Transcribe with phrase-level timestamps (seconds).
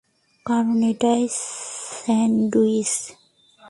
[0.45, 1.11] কারণ, এটা
[1.91, 2.91] স্যান্ডউইচ!